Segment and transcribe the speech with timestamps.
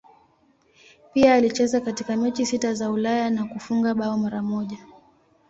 [1.13, 4.77] Pia alicheza katika mechi sita za Ulaya na kufunga bao mara moja.